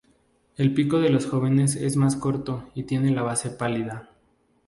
[0.57, 4.09] El pico de los jóvenes es más corto y tiene la base pálida.